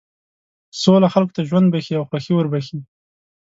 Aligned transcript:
سوله 0.81 1.07
خلکو 1.13 1.35
ته 1.35 1.41
ژوند 1.49 1.67
بښي 1.73 1.93
او 1.99 2.03
خوښي 2.09 2.33
وربښي. 2.35 2.79